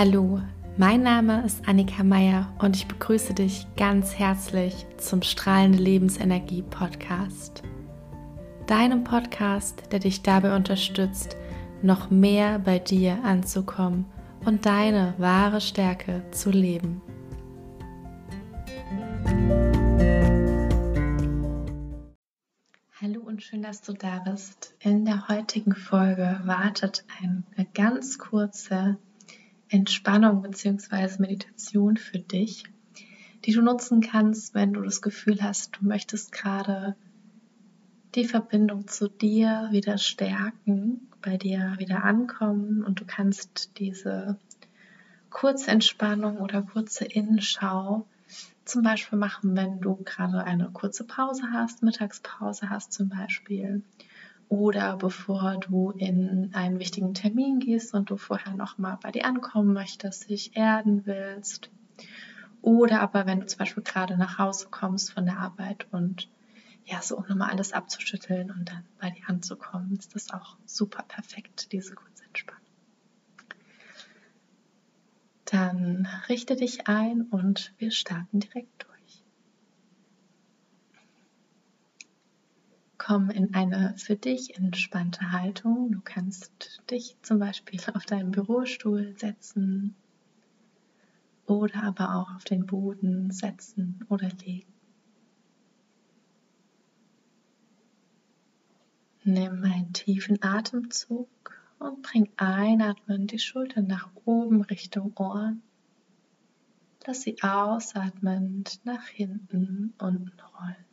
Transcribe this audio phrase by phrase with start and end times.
[0.00, 0.40] Hallo,
[0.76, 7.64] mein Name ist Annika Meier und ich begrüße dich ganz herzlich zum Strahlende Lebensenergie Podcast.
[8.68, 11.36] Deinem Podcast, der dich dabei unterstützt,
[11.82, 14.06] noch mehr bei dir anzukommen
[14.46, 17.02] und deine wahre Stärke zu leben.
[23.02, 24.76] Hallo und schön, dass du da bist.
[24.78, 28.96] In der heutigen Folge wartet eine ganz kurze
[29.70, 31.18] Entspannung bzw.
[31.18, 32.64] Meditation für dich,
[33.44, 36.96] die du nutzen kannst, wenn du das Gefühl hast, du möchtest gerade
[38.14, 44.38] die Verbindung zu dir wieder stärken, bei dir wieder ankommen und du kannst diese
[45.30, 48.06] kurze Entspannung oder kurze Innenschau
[48.64, 53.82] zum Beispiel machen, wenn du gerade eine kurze Pause hast, Mittagspause hast zum Beispiel
[54.48, 59.26] oder bevor du in einen wichtigen Termin gehst und du vorher noch mal bei dir
[59.26, 61.70] ankommen möchtest, dich erden willst.
[62.62, 66.28] Oder aber wenn du zum Beispiel gerade nach Hause kommst von der Arbeit und
[66.84, 71.02] ja, so um nochmal alles abzuschütteln und dann bei dir anzukommen, ist das auch super
[71.06, 72.62] perfekt, diese kurze Entspannung.
[75.44, 79.22] Dann richte dich ein und wir starten direkt durch.
[83.08, 85.92] Komm in eine für dich entspannte Haltung.
[85.92, 89.94] Du kannst dich zum Beispiel auf deinen Bürostuhl setzen
[91.46, 94.70] oder aber auch auf den Boden setzen oder legen.
[99.24, 101.30] Nimm einen tiefen Atemzug
[101.78, 105.62] und bring einatmen die Schultern nach oben Richtung Ohren.
[107.06, 110.87] Lass sie ausatmend nach hinten unten rollen.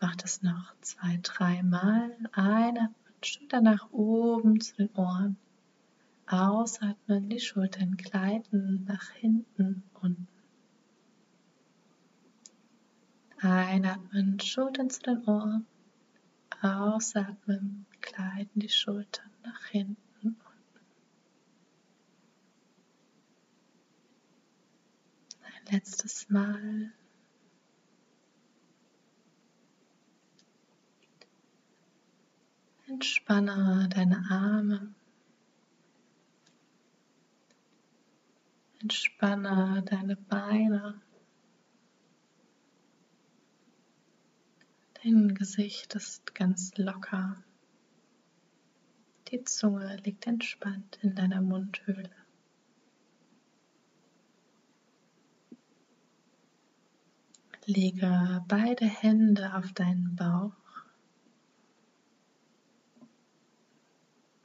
[0.00, 2.16] Mach das noch zwei, dreimal.
[2.32, 5.36] Einatmen, Schulter nach oben zu den Ohren.
[6.26, 10.26] Ausatmen, die Schultern gleiten nach hinten unten.
[13.38, 15.66] Einatmen, Schultern zu den Ohren.
[16.62, 20.36] Ausatmen, gleiten die Schultern nach hinten unten.
[25.42, 26.92] Ein letztes Mal.
[32.90, 34.92] Entspanne deine Arme.
[38.80, 41.00] Entspanne deine Beine.
[44.94, 47.36] Dein Gesicht ist ganz locker.
[49.28, 52.10] Die Zunge liegt entspannt in deiner Mundhöhle.
[57.66, 60.59] Lege beide Hände auf deinen Bauch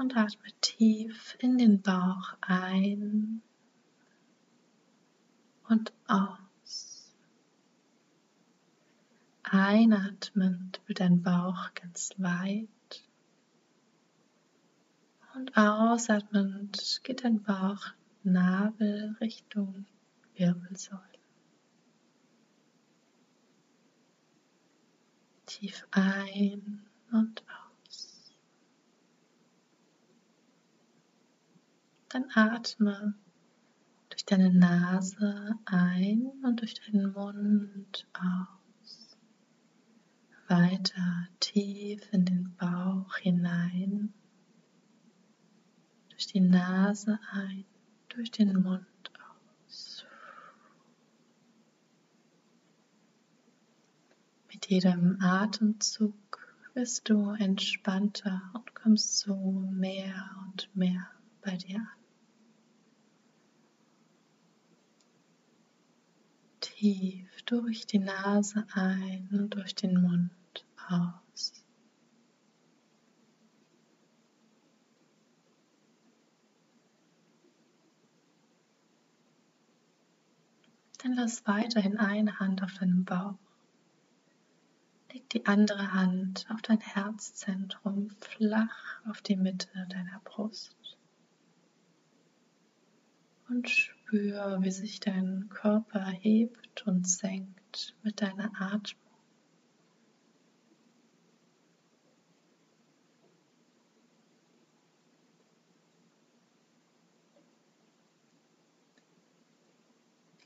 [0.00, 3.42] und atme tief in den Bauch ein
[5.68, 7.14] und aus.
[9.42, 12.68] Einatmend wird dein Bauch ganz weit
[15.34, 19.84] und ausatmend geht dein Bauch Nabel Richtung
[20.34, 21.02] Wirbelsäule.
[25.44, 27.59] Tief ein und aus.
[32.12, 33.14] Dann atme
[34.08, 39.16] durch deine Nase ein und durch deinen Mund aus.
[40.48, 44.12] Weiter tief in den Bauch hinein.
[46.08, 47.64] Durch die Nase ein,
[48.08, 49.12] durch den Mund
[49.68, 50.04] aus.
[54.52, 56.14] Mit jedem Atemzug
[56.74, 61.08] wirst du entspannter und kommst so mehr und mehr
[61.42, 61.99] bei dir an.
[66.80, 70.30] Tief durch die Nase ein und durch den Mund
[70.88, 71.62] aus.
[81.02, 83.38] Dann lass weiterhin eine Hand auf deinem Bauch.
[85.12, 90.96] Leg die andere Hand auf dein Herzzentrum, flach auf die Mitte deiner Brust.
[93.48, 98.98] Und Spür, wie sich dein Körper hebt und senkt mit deiner Atmung.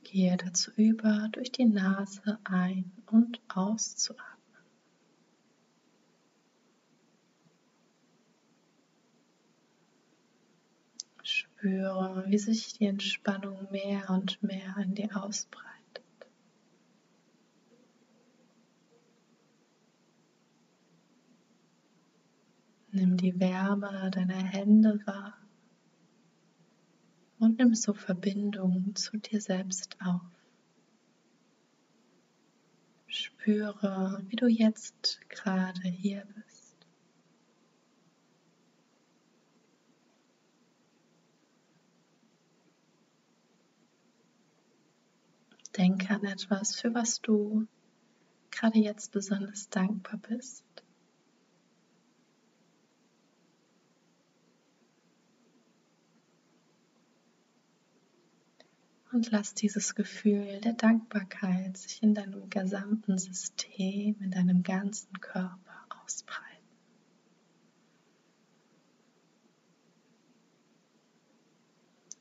[0.03, 4.34] Gehe dazu über, durch die Nase ein- und auszuatmen.
[11.65, 16.05] Spüre, wie sich die Entspannung mehr und mehr in dir ausbreitet.
[22.93, 25.39] Nimm die Wärme deiner Hände wahr
[27.39, 30.21] und nimm so Verbindung zu dir selbst auf.
[33.07, 36.54] Spüre, wie du jetzt gerade hier bist.
[45.77, 47.67] Denke an etwas, für was du
[48.51, 50.65] gerade jetzt besonders dankbar bist.
[59.13, 65.87] Und lass dieses Gefühl der Dankbarkeit sich in deinem gesamten System, in deinem ganzen Körper
[66.03, 66.45] ausbreiten.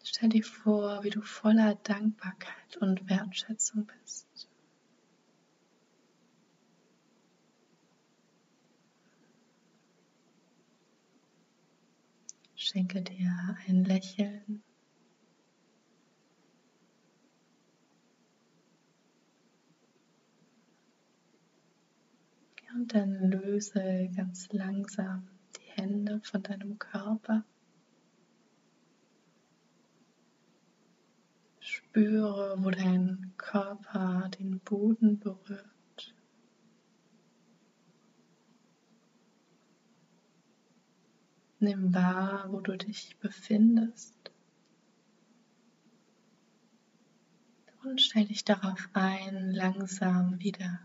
[0.04, 4.50] Stell dir vor, wie du voller Dankbarkeit und Wertschätzung bist.
[12.56, 14.64] Schenke dir ein Lächeln
[22.74, 27.46] Und dann löse ganz langsam die Hände von deinem Körper.
[31.76, 36.14] Spüre, wo dein Körper den Boden berührt.
[41.60, 44.14] Nimm wahr, wo du dich befindest.
[47.84, 50.80] Und stell dich darauf ein, langsam wieder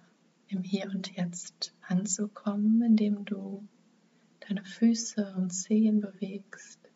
[0.47, 3.69] im Hier und Jetzt anzukommen, indem du
[4.41, 6.88] deine Füße und Zehen bewegst,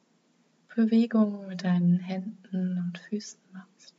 [0.75, 3.95] Bewegungen mit deinen Händen und Füßen machst,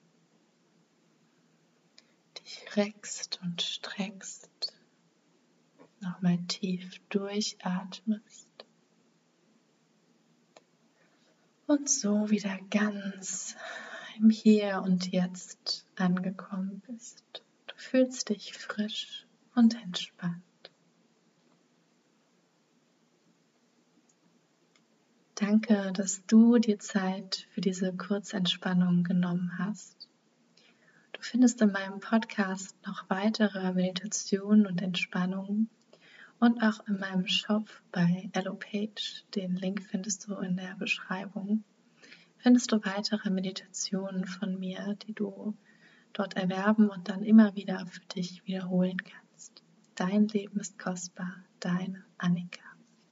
[2.39, 4.73] dich reckst und streckst,
[5.99, 8.47] nochmal tief durchatmest
[11.67, 13.55] und so wieder ganz
[14.17, 17.43] im Hier und Jetzt angekommen bist.
[17.67, 19.25] Du fühlst dich frisch
[19.55, 20.43] und entspannt.
[25.35, 30.07] Danke, dass du dir Zeit für diese Kurzentspannung genommen hast.
[31.13, 35.69] Du findest in meinem Podcast noch weitere Meditationen und Entspannungen
[36.39, 41.63] und auch in meinem Shop bei EloPage, den Link findest du in der Beschreibung,
[42.37, 45.55] findest du weitere Meditationen von mir, die du
[46.13, 49.63] dort erwerben und dann immer wieder für dich wiederholen kannst.
[49.95, 52.72] Dein Leben ist kostbar, deine Annika.